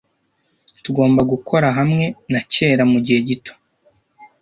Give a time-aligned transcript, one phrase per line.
[0.83, 3.53] Tugomba gukora hamwe na kera mugihe gito.